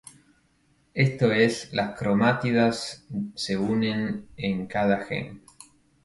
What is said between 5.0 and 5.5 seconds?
gen.